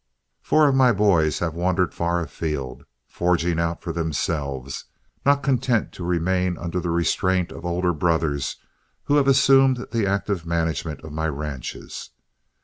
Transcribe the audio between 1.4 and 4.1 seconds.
wandered far afield, forging out for